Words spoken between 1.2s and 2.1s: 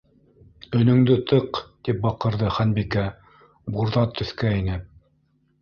тыҡ! —тип